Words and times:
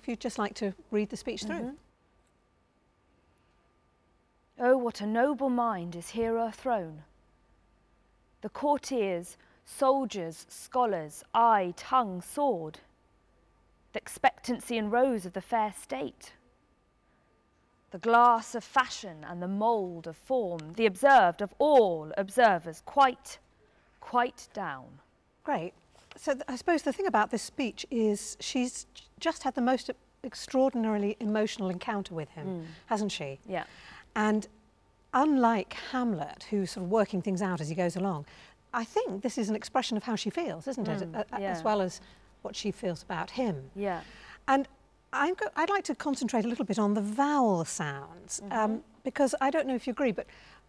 if 0.00 0.08
you'd 0.08 0.20
just 0.20 0.38
like 0.38 0.54
to 0.54 0.72
read 0.90 1.10
the 1.10 1.16
speech 1.16 1.44
through. 1.44 1.60
Mhm. 1.60 1.76
Oh, 4.58 4.78
what 4.78 5.02
a 5.02 5.06
noble 5.06 5.50
mind 5.50 5.94
is 5.94 6.10
here 6.10 6.38
o'erthrown. 6.38 7.04
The 8.40 8.48
courtiers, 8.48 9.36
soldiers, 9.66 10.46
scholars, 10.48 11.22
eye, 11.34 11.74
tongue, 11.76 12.22
sword, 12.22 12.80
the 13.92 13.98
expectancy 13.98 14.78
and 14.78 14.90
rose 14.90 15.26
of 15.26 15.34
the 15.34 15.42
fair 15.42 15.72
state, 15.72 16.32
the 17.90 17.98
glass 17.98 18.54
of 18.54 18.64
fashion 18.64 19.22
and 19.24 19.42
the 19.42 19.48
mould 19.48 20.06
of 20.06 20.16
form, 20.16 20.72
the 20.74 20.86
observed 20.86 21.42
of 21.42 21.52
all 21.58 22.12
observers, 22.16 22.80
quite, 22.86 23.38
quite 24.00 24.48
down. 24.54 25.00
Great. 25.44 25.74
So 26.16 26.32
th- 26.34 26.44
I 26.48 26.56
suppose 26.56 26.82
the 26.82 26.92
thing 26.92 27.06
about 27.06 27.30
this 27.30 27.42
speech 27.42 27.86
is 27.90 28.36
she's 28.40 28.86
just 29.18 29.42
had 29.42 29.54
the 29.54 29.60
most 29.62 29.90
extraordinarily 30.24 31.16
emotional 31.20 31.70
encounter 31.70 32.14
with 32.14 32.28
him, 32.30 32.66
hasn't 32.86 33.12
she? 33.12 33.38
Yeah. 33.48 33.64
And 34.14 34.46
unlike 35.14 35.74
Hamlet, 35.92 36.46
who's 36.50 36.72
sort 36.72 36.84
of 36.84 36.90
working 36.90 37.22
things 37.22 37.42
out 37.42 37.60
as 37.60 37.68
he 37.68 37.74
goes 37.74 37.96
along, 37.96 38.26
I 38.72 38.84
think 38.84 39.22
this 39.22 39.38
is 39.38 39.48
an 39.48 39.56
expression 39.56 39.96
of 39.96 40.04
how 40.04 40.16
she 40.16 40.30
feels, 40.30 40.68
isn't 40.68 40.86
it? 40.88 41.00
Mm, 41.00 41.14
A- 41.16 41.36
a- 41.36 41.40
yeah. 41.40 41.50
As 41.50 41.62
well 41.62 41.80
as 41.80 42.00
what 42.42 42.54
she 42.54 42.70
feels 42.70 43.02
about 43.02 43.30
him. 43.30 43.70
Yeah. 43.74 44.00
And 44.46 44.68
I'm 45.12 45.34
go- 45.34 45.48
I'd 45.56 45.70
like 45.70 45.84
to 45.84 45.94
concentrate 45.94 46.44
a 46.44 46.48
little 46.48 46.64
bit 46.64 46.78
on 46.78 46.94
the 46.94 47.00
vowel 47.00 47.64
sounds 47.64 48.40
um, 48.50 48.82
because 49.04 49.34
I 49.40 49.50
don't 49.50 49.66
know 49.66 49.74
if 49.74 49.86
you 49.86 49.90
agree, 49.92 50.12
but 50.12 50.26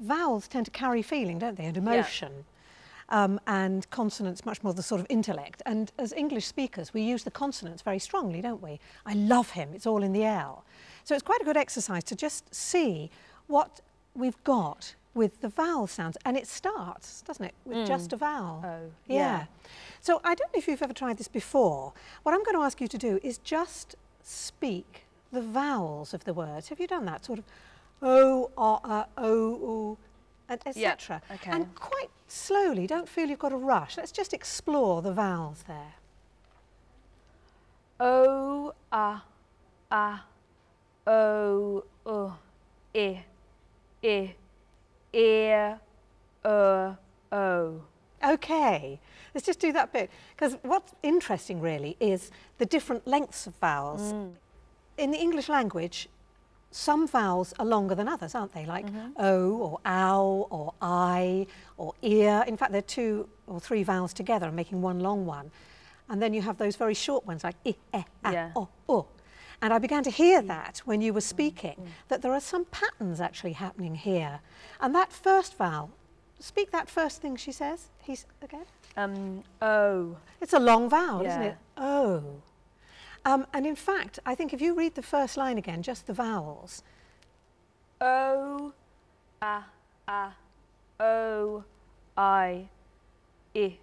vowels 0.00 0.48
tend 0.48 0.66
to 0.66 0.72
carry 0.72 1.02
feeling, 1.02 1.38
don't 1.38 1.56
they, 1.56 1.66
and 1.66 1.76
emotion. 1.76 2.44
Um, 3.10 3.38
and 3.46 3.88
consonants 3.90 4.46
much 4.46 4.62
more 4.62 4.72
the 4.72 4.82
sort 4.82 5.00
of 5.00 5.06
intellect. 5.10 5.60
And 5.66 5.92
as 5.98 6.12
English 6.14 6.46
speakers, 6.46 6.94
we 6.94 7.02
use 7.02 7.22
the 7.22 7.30
consonants 7.30 7.82
very 7.82 7.98
strongly, 7.98 8.40
don't 8.40 8.62
we? 8.62 8.80
I 9.04 9.12
love 9.12 9.50
him, 9.50 9.70
it's 9.74 9.86
all 9.86 10.02
in 10.02 10.12
the 10.12 10.24
L. 10.24 10.64
So 11.04 11.14
it's 11.14 11.22
quite 11.22 11.42
a 11.42 11.44
good 11.44 11.56
exercise 11.56 12.02
to 12.04 12.16
just 12.16 12.54
see 12.54 13.10
what 13.46 13.82
we've 14.14 14.42
got 14.42 14.94
with 15.12 15.40
the 15.42 15.48
vowel 15.50 15.86
sounds. 15.86 16.16
And 16.24 16.36
it 16.36 16.46
starts, 16.46 17.22
doesn't 17.22 17.44
it, 17.44 17.54
with 17.66 17.86
just 17.86 18.12
a 18.12 18.16
vowel. 18.16 18.62
Oh, 18.64 18.90
yeah. 19.06 19.16
yeah. 19.16 19.44
So 20.00 20.20
I 20.24 20.34
don't 20.34 20.52
know 20.52 20.58
if 20.58 20.66
you've 20.66 20.82
ever 20.82 20.94
tried 20.94 21.18
this 21.18 21.28
before. 21.28 21.92
What 22.22 22.34
I'm 22.34 22.42
going 22.42 22.56
to 22.56 22.62
ask 22.62 22.80
you 22.80 22.88
to 22.88 22.98
do 22.98 23.20
is 23.22 23.38
just 23.38 23.96
speak 24.22 25.04
the 25.30 25.42
vowels 25.42 26.14
of 26.14 26.24
the 26.24 26.32
words. 26.32 26.68
Have 26.68 26.80
you 26.80 26.86
done 26.86 27.04
that? 27.04 27.24
Sort 27.24 27.38
of 27.38 27.44
o, 28.02 28.50
o, 28.56 28.80
uh, 28.84 29.04
o, 29.18 29.28
oo, 29.28 29.98
and 30.48 30.60
Yeah, 30.74 30.92
etc. 30.92 31.22
okay. 31.32 31.50
And 31.50 31.74
quite 31.74 32.10
slowly. 32.34 32.86
Don't 32.86 33.08
feel 33.08 33.28
you've 33.28 33.38
got 33.38 33.50
to 33.50 33.56
rush. 33.56 33.96
Let's 33.96 34.12
just 34.12 34.32
explore 34.32 35.02
the 35.02 35.12
vowels 35.12 35.64
there. 35.66 35.94
O, 38.00 38.72
a, 38.92 39.22
a, 39.90 40.20
o, 41.06 41.84
u, 42.06 42.32
i, 42.94 43.24
i, 44.02 44.34
ear, 45.12 45.80
er, 46.44 46.98
o. 47.32 47.80
Okay, 48.24 48.98
let's 49.34 49.46
just 49.46 49.60
do 49.60 49.72
that 49.72 49.92
bit. 49.92 50.10
Because 50.34 50.56
what's 50.62 50.94
interesting 51.02 51.60
really 51.60 51.96
is 52.00 52.30
the 52.58 52.66
different 52.66 53.06
lengths 53.06 53.46
of 53.46 53.54
vowels. 53.56 54.12
In 54.96 55.10
the 55.10 55.18
English 55.18 55.48
language, 55.48 56.08
some 56.74 57.06
vowels 57.06 57.54
are 57.60 57.64
longer 57.64 57.94
than 57.94 58.08
others, 58.08 58.34
aren't 58.34 58.52
they? 58.52 58.66
Like 58.66 58.86
mm-hmm. 58.86 59.12
O 59.16 59.52
or 59.58 59.78
ow 59.86 60.48
or 60.50 60.74
I 60.82 61.46
or 61.76 61.94
ear. 62.02 62.44
In 62.48 62.56
fact, 62.56 62.72
they're 62.72 62.82
two 62.82 63.28
or 63.46 63.60
three 63.60 63.84
vowels 63.84 64.12
together 64.12 64.46
and 64.46 64.56
making 64.56 64.82
one 64.82 64.98
long 64.98 65.24
one. 65.24 65.52
And 66.08 66.20
then 66.20 66.34
you 66.34 66.42
have 66.42 66.58
those 66.58 66.74
very 66.74 66.94
short 66.94 67.24
ones 67.26 67.44
like 67.44 67.54
i, 67.64 67.68
e, 67.68 67.76
a, 67.94 68.04
Yeah. 68.32 68.50
o, 68.56 68.68
u. 68.88 69.06
And 69.62 69.72
I 69.72 69.78
began 69.78 70.02
to 70.02 70.10
hear 70.10 70.42
mm. 70.42 70.48
that 70.48 70.82
when 70.84 71.00
you 71.00 71.12
were 71.14 71.20
mm. 71.20 71.34
speaking, 71.34 71.76
mm. 71.80 71.86
that 72.08 72.22
there 72.22 72.32
are 72.32 72.40
some 72.40 72.64
patterns 72.64 73.20
actually 73.20 73.52
happening 73.52 73.94
here. 73.94 74.40
And 74.80 74.92
that 74.96 75.12
first 75.12 75.56
vowel, 75.56 75.92
speak 76.40 76.72
that 76.72 76.88
first 76.88 77.22
thing 77.22 77.36
she 77.36 77.52
says. 77.52 77.86
He's 78.02 78.26
again. 78.42 78.66
Um, 78.96 79.44
o. 79.62 80.16
It's 80.40 80.54
a 80.54 80.58
long 80.58 80.90
vowel, 80.90 81.24
isn't 81.24 81.42
it? 81.42 81.56
Oh. 81.76 82.24
Um, 83.24 83.46
and 83.52 83.66
in 83.66 83.76
fact, 83.76 84.18
I 84.26 84.34
think 84.34 84.52
if 84.52 84.60
you 84.60 84.74
read 84.74 84.94
the 84.94 85.02
first 85.02 85.36
line 85.36 85.56
again, 85.58 85.82
just 85.82 86.06
the 86.06 86.12
vowels, 86.12 86.82
O, 88.00 88.72
a, 89.40 89.62
a, 90.08 90.28
o, 91.00 91.64
I, 92.16 92.68
i, 93.56 93.78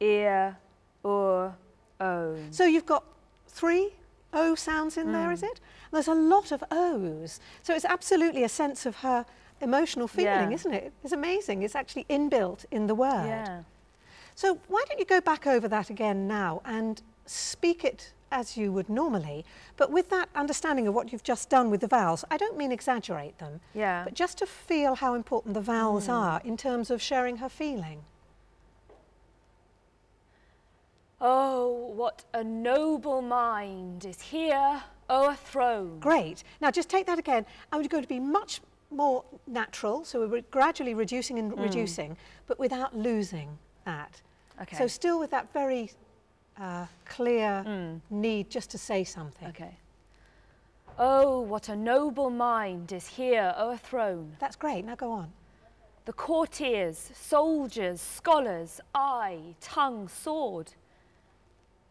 ear, 0.00 0.56
or, 1.02 1.54
o. 2.00 2.36
so 2.50 2.64
you've 2.64 2.86
got 2.86 3.04
three 3.46 3.92
O 4.32 4.54
sounds 4.54 4.96
in 4.96 5.12
there, 5.12 5.32
is 5.32 5.42
it? 5.42 5.48
And 5.50 5.92
there's 5.92 6.08
a 6.08 6.14
lot 6.14 6.52
of 6.52 6.62
O's. 6.70 7.40
So 7.62 7.74
it's 7.74 7.84
absolutely 7.84 8.44
a 8.44 8.48
sense 8.48 8.86
of 8.86 8.96
her 8.96 9.24
emotional 9.60 10.06
feeling, 10.06 10.50
Yeah. 10.50 10.54
isn't 10.54 10.72
it? 10.72 10.92
It's 11.02 11.12
amazing. 11.12 11.62
It's 11.62 11.74
actually 11.74 12.04
inbuilt 12.04 12.64
in 12.70 12.86
the 12.86 12.94
word. 12.94 13.26
Yeah. 13.26 13.62
So 14.34 14.60
why 14.68 14.84
don't 14.88 14.98
you 15.00 15.06
go 15.06 15.20
back 15.20 15.46
over 15.46 15.66
that 15.68 15.90
again 15.90 16.28
now 16.28 16.60
and 16.64 17.02
speak 17.28 17.84
it 17.84 18.12
as 18.30 18.56
you 18.56 18.72
would 18.72 18.88
normally, 18.88 19.44
but 19.76 19.90
with 19.90 20.10
that 20.10 20.28
understanding 20.34 20.86
of 20.86 20.94
what 20.94 21.12
you've 21.12 21.22
just 21.22 21.48
done 21.48 21.70
with 21.70 21.80
the 21.80 21.86
vowels. 21.86 22.24
I 22.30 22.36
don't 22.36 22.56
mean 22.56 22.72
exaggerate 22.72 23.38
them, 23.38 23.60
Yeah. 23.74 24.04
but 24.04 24.14
just 24.14 24.38
to 24.38 24.46
feel 24.46 24.96
how 24.96 25.14
important 25.14 25.54
the 25.54 25.60
vowels 25.60 26.06
hmm. 26.06 26.12
are 26.12 26.40
in 26.44 26.56
terms 26.56 26.90
of 26.90 27.00
sharing 27.00 27.38
her 27.38 27.48
feeling. 27.48 28.04
Oh, 31.20 31.92
what 31.96 32.24
a 32.32 32.44
noble 32.44 33.22
mind 33.22 34.04
is 34.04 34.20
here 34.20 34.82
oh, 35.10 35.28
o'erthrown. 35.28 35.98
Great. 35.98 36.44
Now 36.60 36.70
just 36.70 36.88
take 36.88 37.06
that 37.06 37.18
again. 37.18 37.44
We're 37.72 37.88
going 37.88 38.04
to 38.04 38.08
be 38.08 38.20
much 38.20 38.60
more 38.90 39.24
natural, 39.46 40.04
so 40.04 40.26
we're 40.26 40.42
gradually 40.50 40.94
reducing 40.94 41.38
and 41.38 41.52
hmm. 41.52 41.60
reducing, 41.60 42.16
but 42.46 42.58
without 42.58 42.96
losing 42.96 43.58
that. 43.84 44.22
Okay. 44.62 44.76
So 44.76 44.86
still 44.86 45.18
with 45.18 45.30
that 45.30 45.52
very 45.52 45.90
uh, 46.60 46.86
clear 47.04 47.64
need 48.10 48.50
just 48.50 48.70
to 48.70 48.78
say 48.78 49.04
something. 49.04 49.48
Okay. 49.48 49.76
Oh, 50.98 51.40
what 51.40 51.68
a 51.68 51.76
noble 51.76 52.28
mind 52.30 52.90
is 52.92 53.06
here 53.06 53.54
o'erthrown. 53.56 54.36
That's 54.40 54.56
great. 54.56 54.84
Now 54.84 54.96
go 54.96 55.12
on. 55.12 55.32
The 56.06 56.12
courtiers, 56.12 57.10
soldiers, 57.14 58.00
scholars, 58.00 58.80
eye, 58.94 59.54
tongue, 59.60 60.08
sword. 60.08 60.72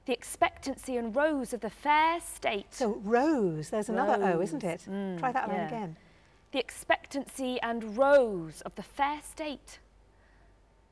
The 0.06 0.14
expectancy 0.14 0.98
and 0.98 1.16
rose 1.16 1.54
of 1.54 1.62
the 1.62 1.70
fair 1.70 2.20
state. 2.20 2.74
So 2.74 3.00
rose, 3.04 3.70
there's 3.70 3.90
another 3.90 4.22
O, 4.24 4.42
isn't 4.42 4.64
it? 4.64 4.86
Mm, 4.90 5.20
Try 5.20 5.32
that 5.32 5.48
one 5.48 5.60
again. 5.60 5.98
the 6.52 6.60
expectancy 6.60 7.60
and 7.62 7.98
rose 7.98 8.62
of 8.62 8.74
the 8.76 8.84
fair 8.84 9.22
state. 9.22 9.80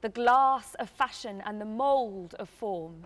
The 0.02 0.10
glass 0.10 0.76
of 0.76 0.90
fashion 0.90 1.42
and 1.46 1.60
the 1.60 1.66
mould 1.66 2.36
of 2.36 2.48
form. 2.50 3.04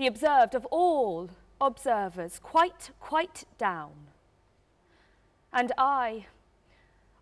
The 0.00 0.06
observed 0.06 0.54
of 0.54 0.64
all 0.70 1.28
observers, 1.60 2.38
quite, 2.42 2.88
quite 3.00 3.44
down. 3.58 3.92
And 5.52 5.72
I, 5.76 6.24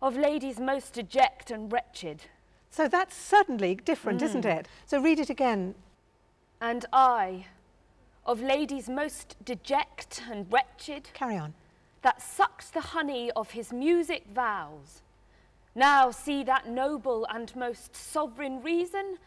of 0.01 0.15
ladies 0.15 0.61
most 0.61 0.93
deject 0.93 1.51
and 1.51 1.69
wretched, 1.69 2.21
So 2.69 2.87
that's 2.87 3.17
certainly 3.17 3.75
different, 3.75 4.21
isn't 4.21 4.45
Mm. 4.45 4.59
it? 4.59 4.67
So 4.85 5.01
read 5.01 5.19
it 5.19 5.29
again. 5.29 5.75
and 6.61 6.85
I, 6.93 7.47
of 8.25 8.41
ladies 8.41 8.87
most 8.87 9.35
deject 9.43 10.21
and 10.31 10.49
wretched, 10.49 11.09
Carry 11.13 11.35
on. 11.35 11.55
that 12.01 12.21
sucked 12.21 12.71
the 12.73 12.79
honey 12.95 13.29
of 13.31 13.51
his 13.51 13.73
music 13.73 14.23
vows. 14.27 15.01
Now 15.75 16.11
see 16.11 16.43
that 16.45 16.65
noble 16.69 17.25
and 17.25 17.53
most 17.57 17.93
sovereign 17.93 18.61
reason, 18.61 19.17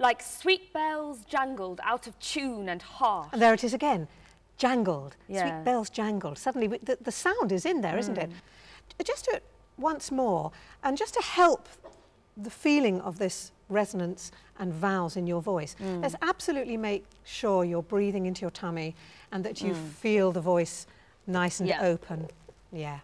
like 0.00 0.22
sweet 0.22 0.72
bells 0.72 1.24
jangled 1.26 1.80
out 1.84 2.06
of 2.06 2.18
tune 2.18 2.68
and 2.68 2.82
harsh. 2.82 3.28
And 3.32 3.40
there 3.40 3.54
it 3.54 3.62
is 3.62 3.74
again. 3.74 4.08
Jangled. 4.56 5.14
Yeah. 5.28 5.42
Sweet 5.42 5.64
bells 5.64 5.90
jangled. 5.90 6.38
Suddenly 6.38 6.68
we- 6.68 6.78
the, 6.78 6.98
the 7.00 7.12
sound 7.12 7.52
is 7.52 7.64
in 7.64 7.82
there, 7.82 7.94
not 7.94 8.18
it? 8.18 8.30
Mm. 8.30 9.04
Just 9.04 9.26
do 9.26 9.32
it 9.32 9.44
once 9.76 10.10
more. 10.10 10.50
And 10.82 10.96
just 10.96 11.14
to 11.14 11.22
help 11.22 11.68
the 12.36 12.50
feeling 12.50 13.00
of 13.02 13.18
this 13.18 13.52
resonance 13.68 14.32
and 14.58 14.72
vowels 14.72 15.16
in 15.16 15.26
your 15.26 15.42
voice, 15.42 15.76
mm. 15.78 16.02
let's 16.02 16.16
absolutely 16.22 16.76
make 16.76 17.04
sure 17.24 17.64
you're 17.64 17.82
breathing 17.82 18.26
into 18.26 18.40
your 18.40 18.50
tummy 18.50 18.94
and 19.32 19.44
that 19.44 19.60
you 19.60 19.72
mm. 19.72 19.88
feel 19.92 20.32
the 20.32 20.40
voice 20.40 20.86
nice 21.26 21.60
and 21.60 21.68
Yeah. 21.68 21.82
open. 21.82 22.28
Yeah. 22.72 23.00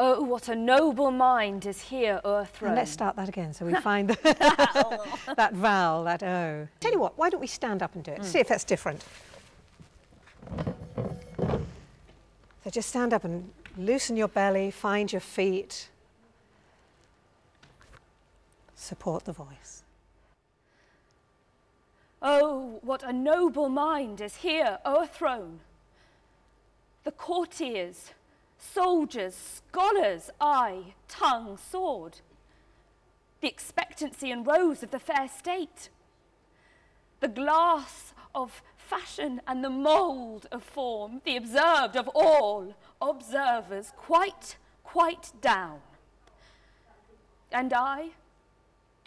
Oh, 0.00 0.22
what 0.22 0.48
a 0.48 0.54
noble 0.54 1.10
mind 1.10 1.66
is 1.66 1.80
here 1.80 2.20
o'erthrown. 2.24 2.70
And 2.70 2.78
let's 2.78 2.92
start 2.92 3.16
that 3.16 3.28
again 3.28 3.52
so 3.52 3.66
we 3.66 3.74
find 3.80 4.08
that 4.22 5.50
vowel, 5.52 6.04
that 6.04 6.22
O. 6.22 6.68
Tell 6.78 6.92
you 6.92 7.00
what, 7.00 7.18
why 7.18 7.28
don't 7.28 7.40
we 7.40 7.48
stand 7.48 7.82
up 7.82 7.96
and 7.96 8.04
do 8.04 8.12
it? 8.12 8.18
Hmm. 8.18 8.24
See 8.24 8.38
if 8.38 8.46
that's 8.46 8.62
different. 8.62 9.04
So 12.62 12.70
just 12.70 12.90
stand 12.90 13.12
up 13.12 13.24
and 13.24 13.50
loosen 13.76 14.16
your 14.16 14.28
belly, 14.28 14.70
find 14.70 15.10
your 15.10 15.20
feet, 15.20 15.88
support 18.76 19.24
the 19.24 19.32
voice. 19.32 19.82
Oh, 22.22 22.78
what 22.82 23.02
a 23.02 23.12
noble 23.12 23.68
mind 23.68 24.20
is 24.20 24.36
here 24.36 24.78
o'erthrown! 24.86 25.58
The 27.02 27.12
courtiers, 27.12 28.10
soldiers, 28.58 29.34
scholars, 29.34 30.30
eye, 30.40 30.94
tongue, 31.08 31.56
sword, 31.70 32.20
the 33.40 33.48
expectancy 33.48 34.30
and 34.30 34.46
rose 34.46 34.82
of 34.82 34.90
the 34.90 34.98
fair 34.98 35.28
state, 35.28 35.88
the 37.20 37.28
glass 37.28 38.12
of 38.34 38.62
fashion 38.76 39.40
and 39.46 39.62
the 39.62 39.70
mould 39.70 40.46
of 40.50 40.62
form, 40.62 41.20
the 41.24 41.36
observed 41.36 41.96
of 41.96 42.08
all 42.14 42.74
observers, 43.00 43.92
quite, 43.96 44.56
quite 44.82 45.32
down. 45.40 45.80
And 47.52 47.72
I, 47.72 48.10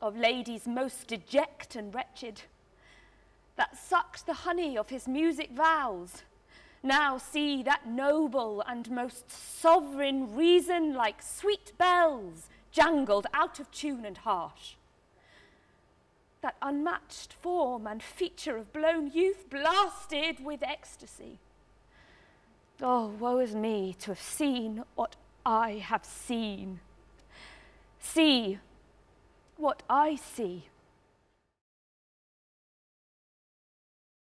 of 0.01 0.17
ladies 0.17 0.67
most 0.67 1.07
deject 1.07 1.75
and 1.75 1.93
wretched, 1.93 2.43
that 3.55 3.77
sucked 3.77 4.25
the 4.25 4.33
honey 4.33 4.77
of 4.77 4.89
his 4.89 5.07
music 5.07 5.51
vows, 5.51 6.23
now 6.83 7.17
see 7.17 7.61
that 7.63 7.87
noble 7.87 8.63
and 8.67 8.89
most 8.89 9.29
sovereign 9.29 10.35
reason 10.35 10.93
like 10.93 11.21
sweet 11.21 11.73
bells 11.77 12.49
jangled 12.71 13.27
out 13.33 13.59
of 13.59 13.69
tune 13.71 14.05
and 14.05 14.17
harsh. 14.19 14.75
That 16.41 16.55
unmatched 16.61 17.33
form 17.33 17.85
and 17.85 18.01
feature 18.01 18.57
of 18.57 18.73
blown 18.73 19.11
youth 19.11 19.49
blasted 19.49 20.43
with 20.43 20.63
ecstasy. 20.63 21.39
Oh, 22.81 23.13
woe 23.19 23.37
is 23.37 23.53
me 23.53 23.95
to 23.99 24.11
have 24.11 24.19
seen 24.19 24.83
what 24.95 25.15
I 25.45 25.73
have 25.73 26.03
seen. 26.03 26.79
See 27.99 28.57
what 29.55 29.83
I 29.87 30.15
see. 30.15 30.65